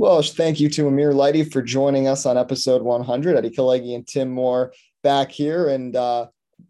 [0.00, 3.36] Well, thank you to Amir Lighty for joining us on episode 100.
[3.36, 5.70] Eddie Kalegi and Tim Moore back here.
[5.70, 6.28] And uh,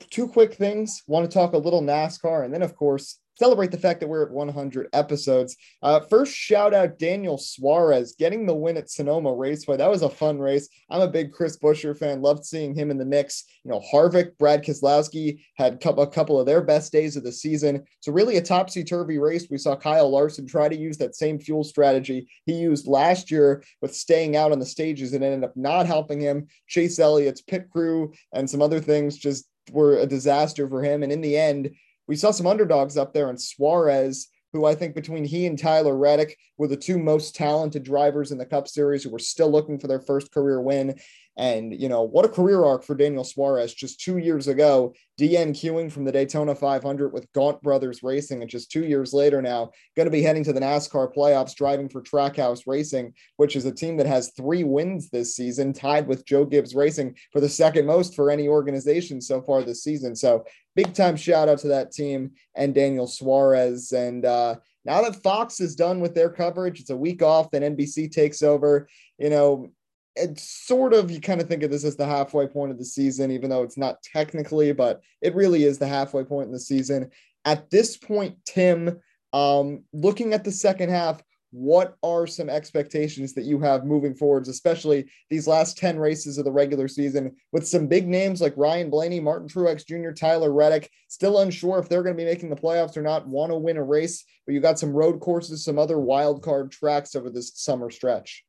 [0.08, 1.02] two quick things.
[1.06, 4.24] Want to talk a little NASCAR, and then, of course, celebrate the fact that we're
[4.24, 5.56] at 100 episodes.
[5.82, 9.76] Uh, first, shout out Daniel Suarez getting the win at Sonoma Raceway.
[9.76, 10.68] That was a fun race.
[10.90, 12.20] I'm a big Chris Buescher fan.
[12.20, 13.44] Loved seeing him in the mix.
[13.64, 17.84] You know, Harvick, Brad Keselowski had a couple of their best days of the season.
[18.00, 19.46] So really a topsy turvy race.
[19.50, 23.62] We saw Kyle Larson try to use that same fuel strategy he used last year
[23.80, 26.48] with staying out on the stages and ended up not helping him.
[26.66, 31.02] Chase Elliott's pit crew and some other things just were a disaster for him.
[31.02, 31.70] And in the end,
[32.08, 35.96] we saw some underdogs up there and Suarez, who I think between he and Tyler
[35.96, 39.78] Reddick were the two most talented drivers in the Cup Series who were still looking
[39.78, 40.98] for their first career win.
[41.38, 43.72] And, you know, what a career arc for Daniel Suarez.
[43.72, 48.42] Just two years ago, DNQing from the Daytona 500 with Gaunt Brothers Racing.
[48.42, 51.88] And just two years later now, going to be heading to the NASCAR playoffs, driving
[51.88, 56.26] for Trackhouse Racing, which is a team that has three wins this season, tied with
[56.26, 60.16] Joe Gibbs Racing for the second most for any organization so far this season.
[60.16, 63.92] So big time shout out to that team and Daniel Suarez.
[63.92, 67.76] And, uh, now that Fox is done with their coverage, it's a week off, then
[67.76, 68.88] NBC takes over.
[69.18, 69.70] You know,
[70.18, 72.84] it's sort of you kind of think of this as the halfway point of the
[72.84, 76.60] season, even though it's not technically, but it really is the halfway point in the
[76.60, 77.10] season.
[77.44, 79.00] At this point, Tim,
[79.32, 84.48] um, looking at the second half, what are some expectations that you have moving forwards,
[84.48, 88.90] especially these last 10 races of the regular season with some big names like Ryan
[88.90, 92.56] Blaney, Martin Truex Jr., Tyler Reddick, still unsure if they're going to be making the
[92.56, 95.78] playoffs or not, want to win a race, but you got some road courses, some
[95.78, 98.44] other wild card tracks over this summer stretch.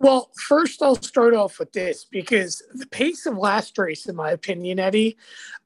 [0.00, 4.30] Well, first I'll start off with this because the pace of last race, in my
[4.30, 5.18] opinion, Eddie,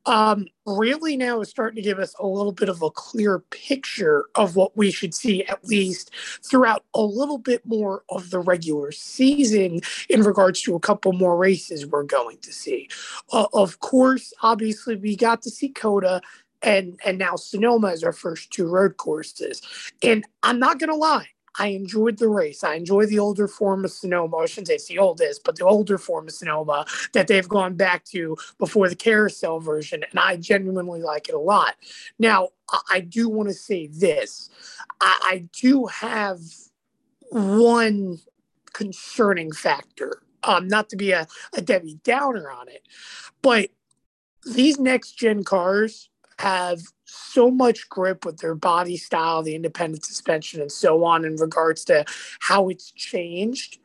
[0.06, 4.24] um, really now is starting to give us a little bit of a clear picture
[4.34, 6.10] of what we should see at least
[6.42, 11.36] throughout a little bit more of the regular season in regards to a couple more
[11.36, 12.88] races we're going to see.
[13.32, 16.20] Uh, of course, obviously we got to see COTA
[16.64, 19.62] and and now Sonoma as our first two road courses.
[20.02, 21.28] And I'm not gonna lie,
[21.58, 22.64] I enjoyed the race.
[22.64, 24.36] I enjoy the older form of Sonoma.
[24.38, 27.74] I shouldn't say it's the oldest, but the older form of Sonoma that they've gone
[27.74, 30.04] back to before the carousel version.
[30.10, 31.76] And I genuinely like it a lot.
[32.18, 32.48] Now,
[32.90, 34.50] I do want to say this
[35.00, 36.40] I, I do have
[37.30, 38.18] one
[38.72, 40.20] concerning factor.
[40.42, 42.82] Um, not to be a, a Debbie Downer on it,
[43.40, 43.70] but
[44.44, 50.60] these next gen cars have so much grip with their body style, the independent suspension,
[50.60, 52.04] and so on in regards to
[52.40, 53.78] how it's changed.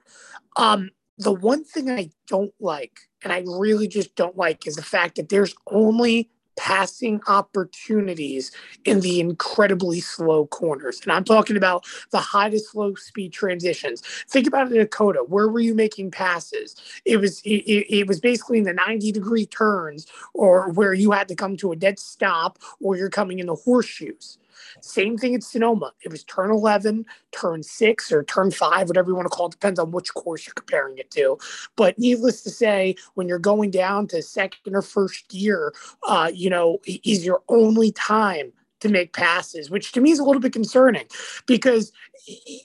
[0.57, 4.83] Um, the one thing I don't like, and I really just don't like, is the
[4.83, 8.51] fact that there's only passing opportunities
[8.83, 10.99] in the incredibly slow corners.
[11.03, 14.03] And I'm talking about the high to slow speed transitions.
[14.27, 15.19] Think about it in COTA.
[15.19, 16.75] Where were you making passes?
[17.05, 21.29] It was it, it was basically in the 90 degree turns or where you had
[21.29, 24.37] to come to a dead stop or you're coming in the horseshoes.
[24.81, 25.91] Same thing at Sonoma.
[26.03, 29.51] It was turn 11, turn six, or turn five, whatever you want to call it.
[29.51, 31.37] Depends on which course you're comparing it to.
[31.75, 35.73] But needless to say, when you're going down to second or first gear,
[36.07, 40.23] uh, you know, is your only time to make passes, which to me is a
[40.23, 41.05] little bit concerning
[41.45, 41.91] because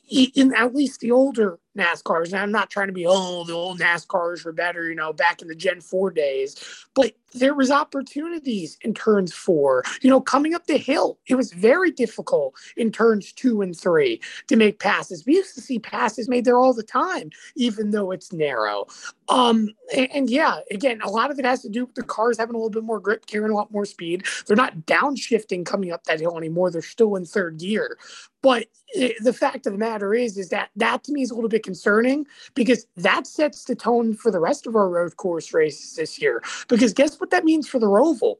[0.09, 3.81] in at least the older NASCARs, and I'm not trying to be, oh, the old
[3.81, 8.79] NASCARs were better, you know, back in the Gen 4 days, but there was opportunities
[8.83, 9.83] in turns four.
[10.01, 14.21] You know, coming up the hill, it was very difficult in turns two and three
[14.47, 15.27] to make passes.
[15.27, 18.87] We used to see passes made there all the time, even though it's narrow.
[19.29, 22.39] Um, and, and yeah, again, a lot of it has to do with the cars
[22.39, 24.25] having a little bit more grip, carrying a lot more speed.
[24.47, 26.71] They're not downshifting coming up that hill anymore.
[26.71, 27.99] They're still in third gear.
[28.45, 31.35] But it, the fact of the matter is, is that that to me is a
[31.35, 35.55] little bit concerning because that sets the tone for the rest of our road course
[35.55, 36.45] races this year.
[36.69, 38.37] Because guess what that means for the Roval?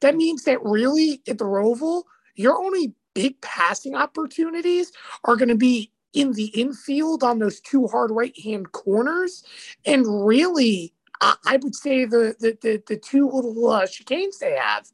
[0.00, 2.04] That means that really at the Roval,
[2.36, 4.92] your only big passing opportunities
[5.24, 9.42] are going to be in the infield on those two hard right hand corners.
[9.84, 14.54] And really, I, I would say the, the, the, the two little uh, chicanes they
[14.54, 14.88] have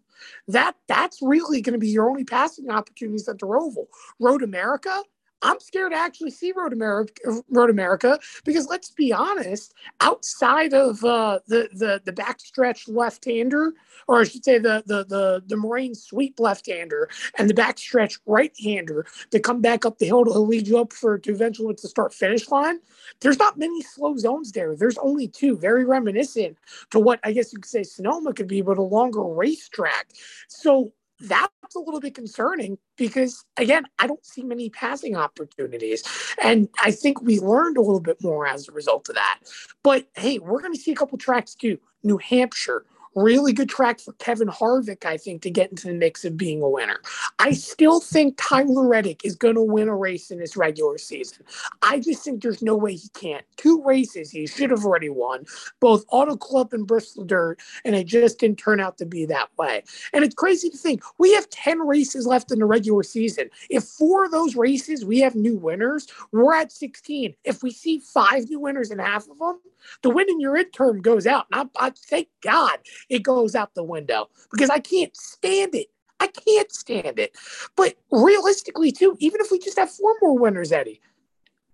[0.49, 3.87] that that's really going to be your only passing opportunities at the Roval.
[4.21, 5.03] Road America,
[5.45, 7.13] I'm scared to actually see Road America,
[7.51, 13.75] Road America, because let's be honest, outside of uh, the the the backstretch left-hander,
[14.09, 17.09] or I should say the the the the Moraine sweep left-hander
[17.39, 21.19] and the backstretch right-hander to come back up the hill to lead you up for
[21.19, 22.81] to eventually to start finish line.
[23.21, 24.75] There's not many slow zones there.
[24.75, 26.57] There's only two, very reminiscent
[26.91, 30.09] to what I guess you could say Sonoma could be, but a longer racetrack.
[30.49, 30.93] So
[31.29, 36.05] that's a little bit concerning because again, I don't see many passing opportunities.
[36.43, 39.41] And I think we learned a little bit more as a result of that.
[39.83, 41.79] But hey, we're going to see a couple tracks too.
[42.03, 46.25] New Hampshire, Really good track for Kevin Harvick, I think, to get into the mix
[46.25, 47.01] of being a winner.
[47.39, 51.45] I still think Tyler Reddick is going to win a race in this regular season.
[51.83, 53.45] I just think there's no way he can't.
[53.57, 55.45] Two races he should have already won,
[55.81, 59.49] both Auto Club and Bristol Dirt, and it just didn't turn out to be that
[59.59, 59.83] way.
[60.13, 63.51] And it's crazy to think we have 10 races left in the regular season.
[63.71, 67.35] If four of those races we have new winners, we're at 16.
[67.45, 69.61] If we see five new winners in half of them,
[70.03, 71.47] the win in your term goes out.
[71.53, 72.79] And I, I thank God
[73.09, 75.89] it goes out the window because I can't stand it.
[76.21, 77.37] I can't stand it.
[77.77, 81.01] But realistically, too, even if we just have four more winners, Eddie,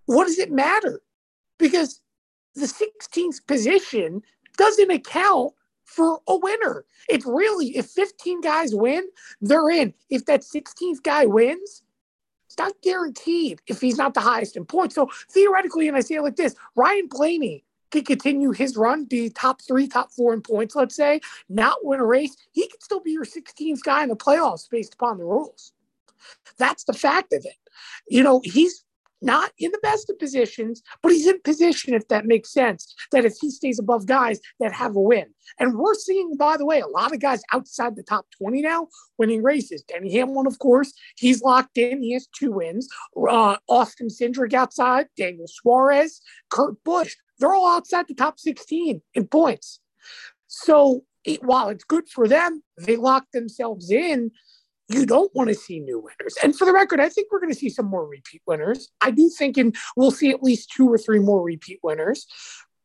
[0.05, 1.01] what does it matter?
[1.57, 2.01] Because
[2.55, 4.21] the 16th position
[4.57, 5.53] doesn't account
[5.85, 6.85] for a winner.
[7.09, 9.07] It's really, if 15 guys win,
[9.41, 9.93] they're in.
[10.09, 11.83] If that 16th guy wins,
[12.47, 14.95] it's not guaranteed if he's not the highest in points.
[14.95, 19.29] So theoretically, and I say it like this Ryan Blaney could continue his run, be
[19.29, 23.01] top three, top four in points, let's say, not win a race, he could still
[23.01, 25.73] be your 16th guy in the playoffs based upon the rules.
[26.57, 27.55] That's the fact of it.
[28.07, 28.83] You know, he's
[29.21, 33.25] not in the best of positions, but he's in position, if that makes sense, that
[33.25, 35.25] if he stays above guys that have a win.
[35.59, 38.87] And we're seeing, by the way, a lot of guys outside the top 20 now
[39.17, 39.83] winning races.
[39.83, 42.01] Denny Hamlin, of course, he's locked in.
[42.01, 42.87] He has two wins.
[43.15, 47.15] Uh, Austin Cindric outside, Daniel Suarez, Kurt Busch.
[47.41, 49.79] They're all outside the top 16 in points.
[50.47, 54.31] So it, while it's good for them, they lock themselves in.
[54.87, 56.35] You don't want to see new winners.
[56.43, 58.89] And for the record, I think we're going to see some more repeat winners.
[59.01, 62.27] I do think in, we'll see at least two or three more repeat winners.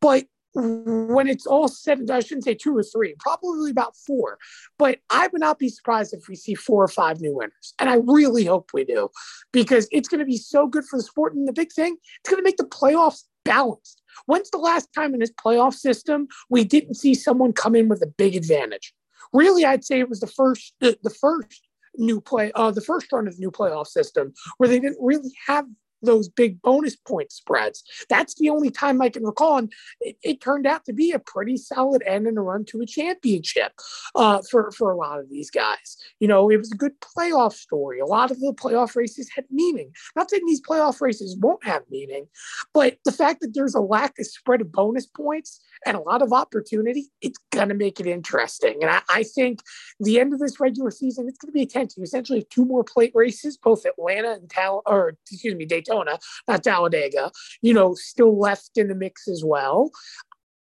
[0.00, 3.94] But when it's all said, and done, I shouldn't say two or three, probably about
[3.96, 4.38] four.
[4.78, 7.74] But I would not be surprised if we see four or five new winners.
[7.78, 9.10] And I really hope we do
[9.52, 11.34] because it's going to be so good for the sport.
[11.34, 14.02] And the big thing, it's going to make the playoffs balanced.
[14.26, 18.02] When's the last time in this playoff system we didn't see someone come in with
[18.02, 18.94] a big advantage?
[19.32, 21.62] Really, I'd say it was the first the, the first
[21.98, 25.32] new play uh, the first run of the new playoff system where they didn't really
[25.46, 25.66] have
[26.02, 27.82] those big bonus point spreads.
[28.08, 29.58] That's the only time I can recall.
[29.58, 32.80] And it, it turned out to be a pretty solid end and a run to
[32.80, 33.72] a championship
[34.14, 35.96] uh, for, for a lot of these guys.
[36.20, 38.00] You know, it was a good playoff story.
[38.00, 39.92] A lot of the playoff races had meaning.
[40.14, 42.26] Not saying these playoff races won't have meaning,
[42.72, 46.22] but the fact that there's a lack of spread of bonus points and a lot
[46.22, 48.78] of opportunity, it's going to make it interesting.
[48.82, 49.60] And I, I, think
[50.00, 51.96] the end of this regular season, it's going to be intense.
[51.96, 56.62] You essentially two more plate races, both Atlanta and Tal, or excuse me, Daytona, not
[56.62, 57.30] Talladega,
[57.62, 59.90] you know, still left in the mix as well.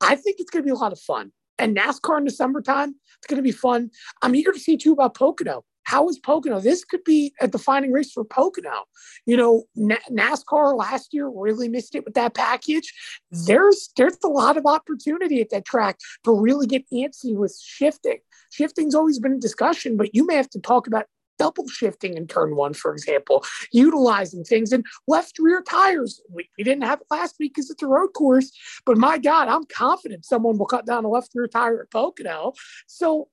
[0.00, 1.32] I think it's going to be a lot of fun.
[1.58, 3.90] And NASCAR in the summertime, it's going to be fun.
[4.22, 5.64] I'm eager to see too about Pocono.
[5.84, 6.60] How is Pocono?
[6.60, 8.84] This could be a defining race for Pocono.
[9.26, 12.92] You know, NASCAR last year really missed it with that package.
[13.30, 18.18] There's there's a lot of opportunity at that track to really get antsy with shifting.
[18.50, 21.06] Shifting's always been a discussion, but you may have to talk about
[21.38, 26.20] double shifting in turn one, for example, utilizing things and left rear tires.
[26.30, 28.50] We, we didn't have it last week because it's a road course,
[28.84, 32.52] but my God, I'm confident someone will cut down a left rear tire at Pocono.
[32.86, 33.28] So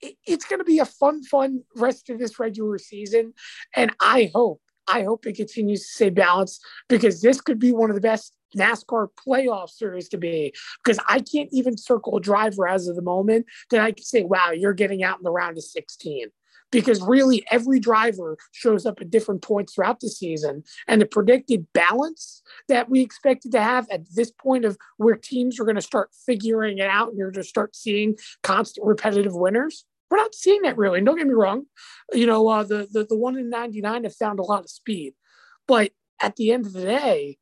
[0.00, 3.34] it, it's going to be a fun, fun rest of this regular season.
[3.74, 7.90] And I hope, I hope it continues to stay balanced because this could be one
[7.90, 10.52] of the best NASCAR playoff series to be
[10.84, 14.24] because I can't even circle a driver as of the moment that I can say,
[14.24, 16.28] wow, you're getting out in the round of 16
[16.72, 20.64] because really every driver shows up at different points throughout the season.
[20.88, 25.60] And the predicted balance that we expected to have at this point of where teams
[25.60, 29.36] are going to start figuring it out and you're going to start seeing constant repetitive
[29.36, 29.84] winners.
[30.10, 30.98] We're not seeing that really.
[30.98, 31.66] And don't get me wrong,
[32.12, 35.14] you know, uh, the, the the one in 99 have found a lot of speed.
[35.68, 37.38] But at the end of the day,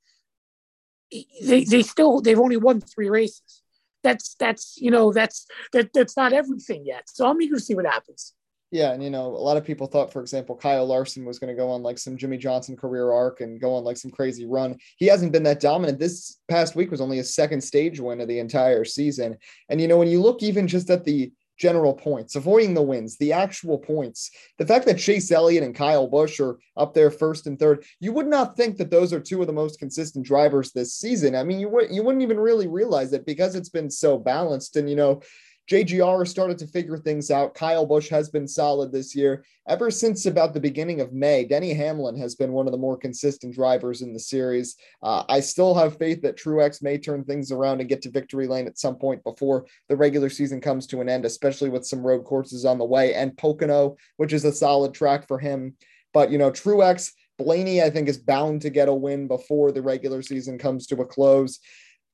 [1.11, 3.63] they, they still they've only won three races.
[4.03, 7.09] That's that's you know that's that that's not everything yet.
[7.09, 8.35] So I'm eager to see what happens.
[8.71, 11.55] Yeah, and you know, a lot of people thought, for example, Kyle Larson was going
[11.55, 14.47] to go on like some Jimmie Johnson career arc and go on like some crazy
[14.47, 14.79] run.
[14.97, 15.99] He hasn't been that dominant.
[15.99, 19.37] This past week was only a second stage win of the entire season.
[19.69, 23.19] And you know, when you look even just at the general points, avoiding the wins,
[23.19, 27.49] the actual points, the fact that Chase Elliott and Kyle Busch are up there first
[27.49, 30.71] and third, you would not think that those are two of the most consistent drivers
[30.71, 31.35] this season.
[31.35, 34.77] I mean, you would you wouldn't even really realize it because it's been so balanced.
[34.77, 35.23] And you know,
[35.71, 37.55] JGR started to figure things out.
[37.55, 39.45] Kyle Busch has been solid this year.
[39.69, 42.97] Ever since about the beginning of May, Denny Hamlin has been one of the more
[42.97, 44.75] consistent drivers in the series.
[45.01, 48.49] Uh, I still have faith that Truex may turn things around and get to victory
[48.49, 52.05] lane at some point before the regular season comes to an end, especially with some
[52.05, 55.77] road courses on the way and Pocono, which is a solid track for him.
[56.13, 59.83] But, you know, Truex, Blaney, I think, is bound to get a win before the
[59.83, 61.61] regular season comes to a close.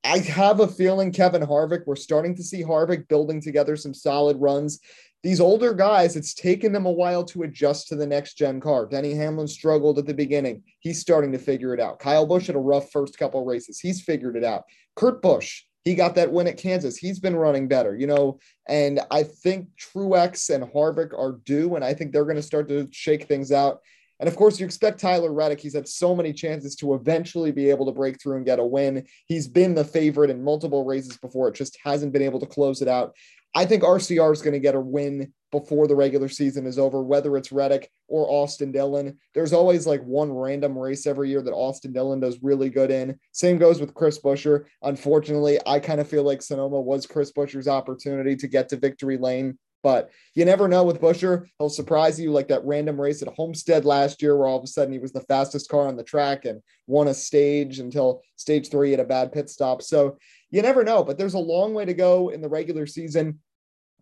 [0.03, 4.37] I have a feeling Kevin Harvick, we're starting to see Harvick building together some solid
[4.37, 4.79] runs.
[5.23, 8.85] These older guys, it's taken them a while to adjust to the next gen car.
[8.85, 10.63] Denny Hamlin struggled at the beginning.
[10.79, 11.99] He's starting to figure it out.
[11.99, 13.79] Kyle Busch had a rough first couple races.
[13.79, 14.63] He's figured it out.
[14.95, 16.97] Kurt Busch, he got that win at Kansas.
[16.97, 18.39] He's been running better, you know.
[18.69, 22.67] And I think Truex and Harvick are due, and I think they're going to start
[22.69, 23.79] to shake things out.
[24.19, 25.59] And of course, you expect Tyler Reddick.
[25.59, 28.65] He's had so many chances to eventually be able to break through and get a
[28.65, 29.05] win.
[29.27, 31.49] He's been the favorite in multiple races before.
[31.49, 33.13] It just hasn't been able to close it out.
[33.55, 37.01] I think RCR is going to get a win before the regular season is over,
[37.01, 39.17] whether it's Reddick or Austin Dillon.
[39.33, 43.17] There's always like one random race every year that Austin Dillon does really good in.
[43.31, 44.65] Same goes with Chris Buescher.
[44.83, 49.17] Unfortunately, I kind of feel like Sonoma was Chris Buescher's opportunity to get to victory
[49.17, 51.47] lane but you never know with Buescher.
[51.57, 54.67] He'll surprise you like that random race at Homestead last year, where all of a
[54.67, 58.69] sudden he was the fastest car on the track and won a stage until stage
[58.69, 59.81] three at a bad pit stop.
[59.81, 60.17] So
[60.49, 63.39] you never know, but there's a long way to go in the regular season.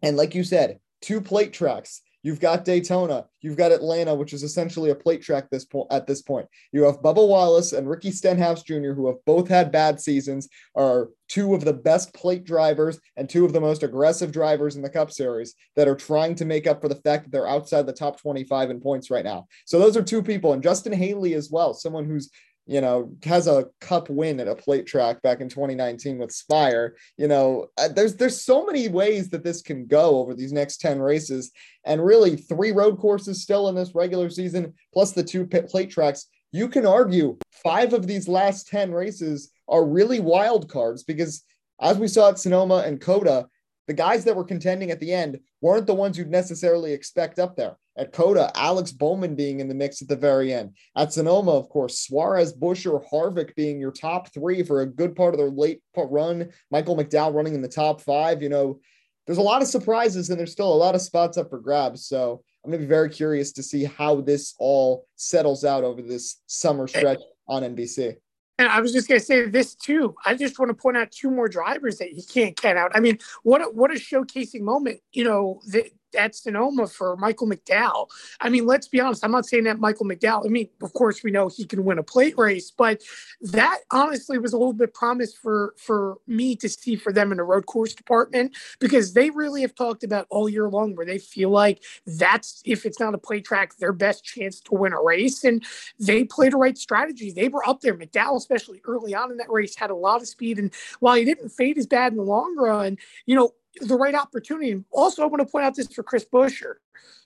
[0.01, 2.01] And like you said, two plate tracks.
[2.25, 3.27] You've got Daytona.
[3.41, 5.86] You've got Atlanta, which is essentially a plate track this point.
[5.91, 9.72] At this point, you have Bubba Wallace and Ricky Stenhouse Jr., who have both had
[9.72, 14.32] bad seasons, are two of the best plate drivers and two of the most aggressive
[14.32, 17.32] drivers in the Cup Series that are trying to make up for the fact that
[17.32, 19.46] they're outside the top 25 in points right now.
[19.65, 22.32] So those are two people, and Justin Haley as well, someone who's
[22.65, 26.95] you know, has a cup win at a plate track back in 2019 with Spire.
[27.17, 30.77] You know, uh, there's there's so many ways that this can go over these next
[30.77, 31.51] 10 races,
[31.86, 36.27] and really three road courses still in this regular season, plus the two plate tracks.
[36.51, 41.43] You can argue five of these last 10 races are really wild cards because,
[41.81, 43.48] as we saw at Sonoma and COTA,
[43.88, 47.56] the guys that were contending at the end weren't the ones you'd necessarily expect up
[47.56, 47.77] there.
[47.98, 50.75] At COTA, Alex Bowman being in the mix at the very end.
[50.98, 55.34] At Sonoma, of course, Suarez, Buescher, Harvick being your top three for a good part
[55.34, 56.50] of their late run.
[56.72, 58.42] Michael McDowell running in the top five.
[58.42, 58.80] You know,
[59.25, 62.06] there's a lot of surprises and there's still a lot of spots up for grabs.
[62.06, 66.01] So I'm going to be very curious to see how this all settles out over
[66.01, 68.18] this summer stretch on NBC.
[68.57, 70.15] And I was just going to say this too.
[70.25, 72.91] I just want to point out two more drivers that you can't count out.
[72.95, 75.01] I mean, what a, what a showcasing moment.
[75.12, 78.10] You know, the, at Sonoma for Michael McDowell.
[78.39, 79.24] I mean, let's be honest.
[79.24, 80.45] I'm not saying that Michael McDowell.
[80.45, 83.01] I mean, of course, we know he can win a plate race, but
[83.41, 87.38] that honestly was a little bit promised for for me to see for them in
[87.38, 91.17] the road course department because they really have talked about all year long where they
[91.17, 95.01] feel like that's if it's not a plate track, their best chance to win a
[95.01, 95.63] race, and
[96.00, 97.31] they played the right strategy.
[97.31, 97.95] They were up there.
[97.95, 101.25] McDowell, especially early on in that race, had a lot of speed, and while he
[101.25, 104.84] didn't fade as bad in the long run, you know the right opportunity.
[104.91, 106.75] Also, I want to point out this for Chris Buescher.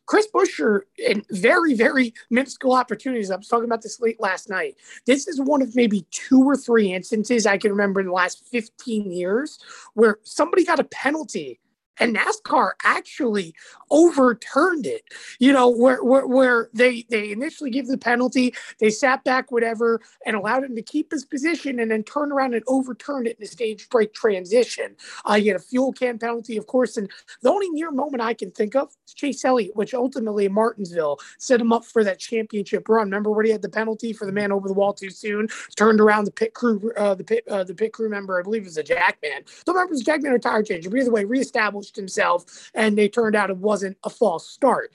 [0.06, 3.29] Chris Buescher, in very, very minuscule opportunities.
[3.29, 4.75] I was talking about this late last night.
[5.06, 8.44] This is one of maybe two or three instances I can remember in the last
[8.48, 9.60] 15 years
[9.94, 11.60] where somebody got a penalty
[12.00, 13.53] and NASCAR actually
[13.91, 15.03] overturned it.
[15.39, 20.01] You know, where where, where they they initially give the penalty, they sat back, whatever,
[20.25, 23.41] and allowed him to keep his position, and then turned around and overturned it in
[23.41, 24.96] the stage break transition.
[25.29, 27.10] Uh, you get a fuel can penalty, of course, and
[27.41, 31.20] the only near moment I can think of is Chase Elliott, which ultimately in Martinsville
[31.38, 33.08] set him up for that championship run.
[33.08, 36.00] Remember where he had the penalty for the man over the wall too soon, turned
[36.00, 38.65] around the pit crew, uh, the pit uh, the pit crew member, I believe it
[38.65, 39.44] was a Jackman.
[39.65, 40.89] Don't remember was Jackman or tire changer.
[40.89, 44.91] But either way, reestablished himself, and they turned out it wasn't a false start.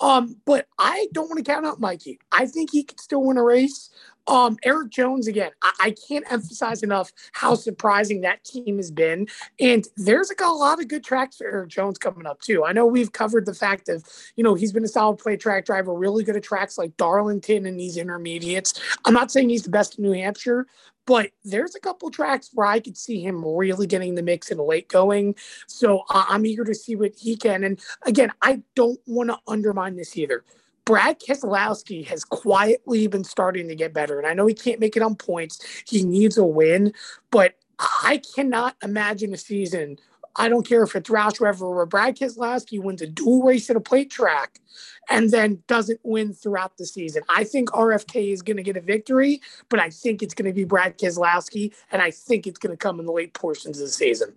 [0.00, 2.18] Um, but I don't want to count out Mikey.
[2.32, 3.90] I think he could still win a race.
[4.26, 5.50] Um, Erik Jones again.
[5.62, 9.26] I, I, can't emphasize enough how surprising that team has been.
[9.58, 12.64] And there's like a lot of good tracks for Erik Jones coming up too.
[12.64, 14.04] I know we've covered the fact of
[14.36, 17.66] you know he's been a solid plate track driver, really good at tracks like Darlington
[17.66, 18.80] and these intermediates.
[19.04, 20.66] I'm not saying he's the best in New Hampshire,
[21.06, 24.58] but there's a couple tracks where I could see him really getting the mix in
[24.58, 25.34] late going.
[25.66, 27.64] So I'm eager to see what he can.
[27.64, 30.44] And again, I don't want to undermine this either.
[30.84, 34.18] Brad Keselowski has quietly been starting to get better.
[34.18, 35.60] And I know he can't make it on points.
[35.86, 36.92] He needs a win,
[37.30, 39.98] but I cannot imagine a season
[40.36, 43.76] I don't care if it's Roush River or Brad Keselowski wins a dual race at
[43.76, 44.60] a plate track
[45.08, 47.22] and then doesn't win throughout the season.
[47.28, 50.54] I think RFK is going to get a victory, but I think it's going to
[50.54, 53.86] be Brad Keselowski, and I think it's going to come in the late portions of
[53.86, 54.32] the season.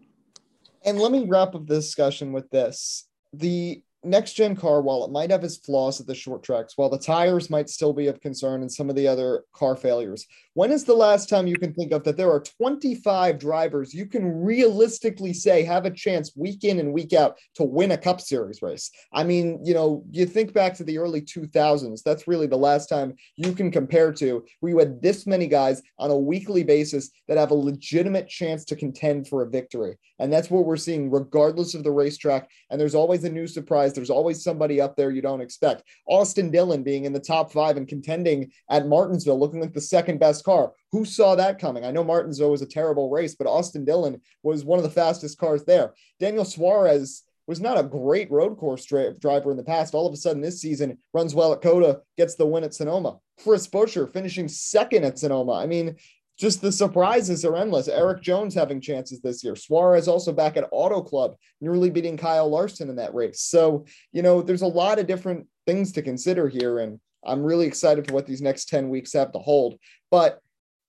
[0.84, 3.06] And let me wrap up the discussion with this.
[3.32, 6.90] The next gen car, while it might have its flaws at the short tracks, while
[6.90, 10.72] the tires might still be of concern and some of the other car failures, when
[10.72, 14.44] is the last time you can think of that there are 25 drivers you can
[14.44, 18.62] realistically say have a chance week in and week out to win a Cup Series
[18.62, 18.92] race?
[19.12, 22.88] I mean, you know, you think back to the early 2000s, that's really the last
[22.88, 27.10] time you can compare to where you had this many guys on a weekly basis
[27.28, 29.98] that have a legitimate chance to contend for a victory.
[30.20, 32.50] And that's what we're seeing, regardless of the racetrack.
[32.70, 33.93] And there's always a new surprise.
[33.96, 35.84] There's always somebody up there you don't expect.
[36.08, 40.20] Austin Dillon being in the top five and contending at Martinsville, looking like the second
[40.20, 40.74] best car.
[40.92, 41.86] Who saw that coming?
[41.86, 45.38] I know Martinsville was a terrible race, but Austin Dillon was one of the fastest
[45.38, 45.94] cars there.
[46.20, 49.94] Daniel Suarez was not a great road course dra- driver in the past.
[49.94, 53.20] All of a sudden, this season runs well at COTA, gets the win at Sonoma.
[53.44, 55.54] Chris Buescher finishing second at Sonoma.
[55.54, 55.96] I mean,
[56.38, 57.88] just the surprises are endless.
[57.88, 59.56] Erik Jones having chances this year.
[59.56, 63.42] Suarez also back at Auto Club, nearly beating Kyle Larson in that race.
[63.42, 66.80] So, you know, there's a lot of different things to consider here.
[66.80, 69.78] And I'm really excited for what these next 10 weeks have to hold.
[70.10, 70.40] But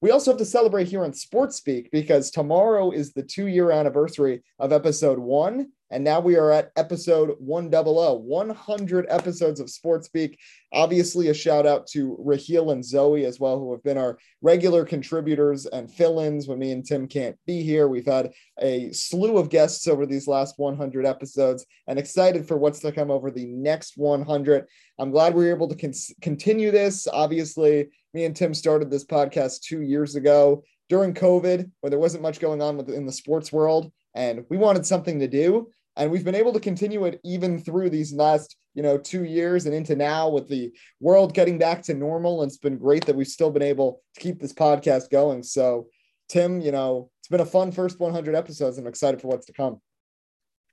[0.01, 3.71] we also have to celebrate here on Sports Speak because tomorrow is the two year
[3.71, 5.73] anniversary of episode one.
[5.91, 10.39] And now we are at episode 100, 100 episodes of Sports Speak.
[10.73, 14.85] Obviously, a shout out to Raheel and Zoe as well, who have been our regular
[14.85, 17.87] contributors and fill ins when me and Tim can't be here.
[17.87, 22.81] We've had a slew of guests over these last 100 episodes and excited for what's
[22.81, 24.67] to come over the next 100.
[24.99, 27.07] I'm glad we are able to con- continue this.
[27.07, 32.23] Obviously, me and Tim started this podcast two years ago during COVID, where there wasn't
[32.23, 35.69] much going on within the sports world, and we wanted something to do.
[35.97, 39.67] And we've been able to continue it even through these last, you know, two years
[39.67, 42.43] and into now with the world getting back to normal.
[42.43, 45.45] And it's been great that we've still been able to keep this podcast going.
[45.45, 45.87] So,
[46.29, 48.77] Tim, you know, it's been a fun first 100 episodes.
[48.77, 49.81] and I'm excited for what's to come.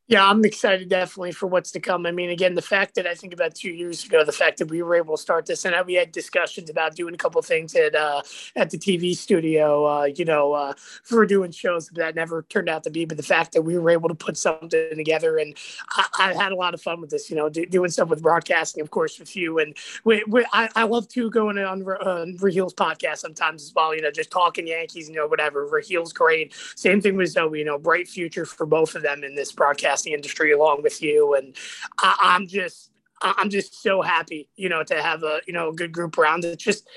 [0.07, 2.05] Yeah, I'm excited definitely for what's to come.
[2.05, 4.65] I mean, again, the fact that I think about two years ago, the fact that
[4.69, 7.73] we were able to start this, and we had discussions about doing a couple things
[7.75, 8.21] at uh,
[8.57, 12.83] at the TV studio, uh, you know, uh, for doing shows that never turned out
[12.83, 13.05] to be.
[13.05, 15.55] But the fact that we were able to put something together, and
[15.91, 18.21] I, I had a lot of fun with this, you know, do, doing stuff with
[18.21, 22.25] broadcasting, of course, with you, and we, we, I, I love to going on uh,
[22.25, 23.95] podcast sometimes as well.
[23.95, 25.65] You know, just talking Yankees, you know, whatever.
[25.67, 26.53] Raheel's great.
[26.75, 27.59] Same thing with Zoe.
[27.59, 31.01] You know, bright future for both of them in this broadcast broadcasting industry along with
[31.01, 31.35] you.
[31.35, 31.55] And
[31.99, 35.73] I, am just, I'm just so happy, you know, to have a, you know, a
[35.73, 36.45] good group around.
[36.45, 36.87] It's just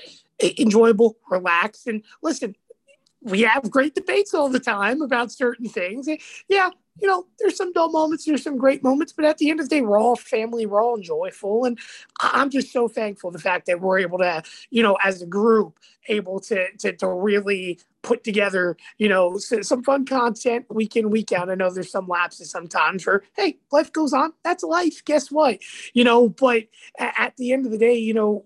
[0.57, 2.55] enjoyable, relaxed, and listen.
[3.21, 6.07] We have great debates all the time about certain things.
[6.47, 6.69] Yeah,
[7.01, 9.69] you know, there's some dull moments, there's some great moments, but at the end of
[9.69, 11.65] the day, we're all family, we're all joyful.
[11.65, 11.77] And
[12.21, 15.79] I'm just so thankful the fact that we're able to, you know, as a group,
[16.07, 21.31] able to to, to really put together, you know, some fun content week in, week
[21.31, 21.49] out.
[21.49, 24.33] I know there's some lapses sometimes where, hey, life goes on.
[24.43, 25.03] That's life.
[25.05, 25.59] Guess what?
[25.93, 26.65] You know, but
[26.99, 28.45] at the end of the day, you know,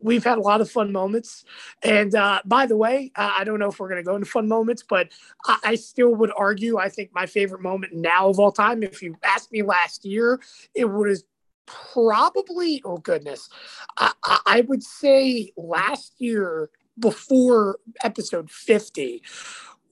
[0.00, 1.44] we've had a lot of fun moments.
[1.82, 4.26] And uh, by the way, uh, I don't know if we're going to go into
[4.26, 5.08] fun moments, but
[5.44, 9.02] I, I, still would argue I think my favorite moment now of all time, if
[9.02, 10.40] you asked me last year,
[10.74, 11.24] it was
[11.66, 13.48] probably, oh goodness,
[13.96, 19.22] I, I would say last year before episode 50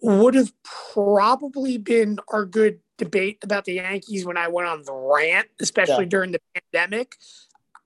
[0.01, 4.93] would have probably been our good debate about the Yankees when I went on the
[4.93, 6.11] rant, especially yeah.
[6.11, 7.17] during the pandemic.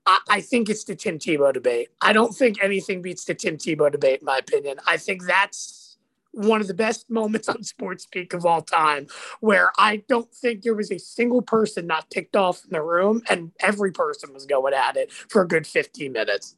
[0.05, 1.89] I, think it's the Tim Tebow debate.
[2.01, 4.77] I don't think anything beats the Tim Tebow debate, in my opinion.
[4.85, 5.97] I think that's
[6.31, 9.07] one of the best moments on Sports Speak of all time,
[9.39, 13.21] where I don't think there was a single person not ticked off in the room,
[13.29, 16.55] and every person was going at it for a good 15 minutes.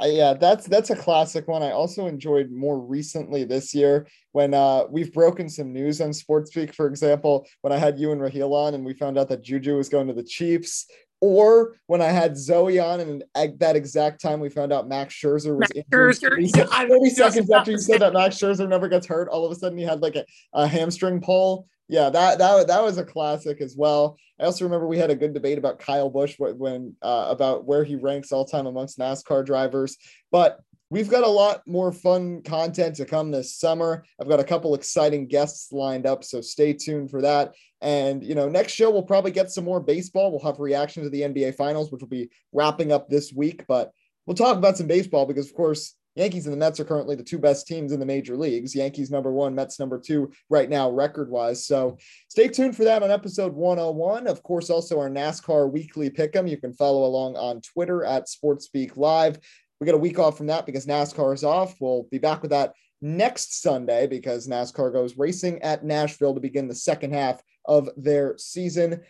[0.00, 1.62] Uh, yeah, that's that's a classic one.
[1.62, 6.50] I also enjoyed more recently this year when uh, we've broken some news on Sports
[6.50, 6.74] Speak.
[6.74, 9.76] For example, when I had you and Raheel on, and we found out that Juju
[9.76, 10.86] was going to the Chiefs
[11.24, 15.14] or when I had Zoe on, and at that exact time we found out Max
[15.14, 19.06] Scherzer was Max Scherzer, 30, 30 seconds after you said that Max Scherzer never gets
[19.06, 21.66] hurt, all of a sudden he had like a, a hamstring pull.
[21.88, 24.18] Yeah, that that that was a classic as well.
[24.38, 27.84] I also remember we had a good debate about Kyle Busch when uh, about where
[27.84, 29.96] he ranks all time amongst NASCAR drivers.
[30.30, 30.60] But
[30.94, 34.04] we've got a lot more fun content to come this summer.
[34.20, 37.52] I've got a couple exciting guests lined up, so stay tuned for that.
[37.80, 40.30] And you know, next show we'll probably get some more baseball.
[40.30, 43.64] We'll have reaction to the NBA Finals, which will be wrapping up this week.
[43.66, 43.90] But
[44.24, 47.24] we'll talk about some baseball because, of course, Yankees and the Mets are currently the
[47.24, 48.72] two best teams in the major leagues.
[48.72, 51.66] Yankees number one, Mets number two right now, record wise.
[51.66, 54.28] So stay tuned for that on episode 101.
[54.28, 56.48] Of course, also our NASCAR weekly pick'em.
[56.48, 59.40] You can follow along on Twitter at SportsSpeak Live
[59.84, 61.74] we got a week off from that because NASCAR is off.
[61.78, 66.68] We'll be back with that next Sunday because NASCAR goes racing at Nashville to begin
[66.68, 69.02] the second half of their season.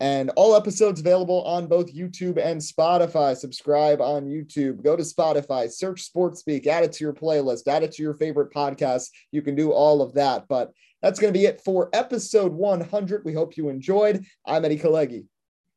[0.00, 3.36] And all episodes available on both YouTube and Spotify.
[3.36, 4.82] Subscribe on YouTube.
[4.82, 8.14] Go to Spotify, search Sports Speak, add it to your playlist, add it to your
[8.14, 9.08] favorite podcast.
[9.32, 10.48] You can do all of that.
[10.48, 13.26] But that's going to be it for episode 100.
[13.26, 14.24] We hope you enjoyed.
[14.46, 15.26] I'm Eddie Kalegi.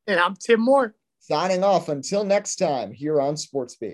[0.07, 0.95] And I'm Tim Moore.
[1.19, 3.93] Signing off until next time here on Sports Speak.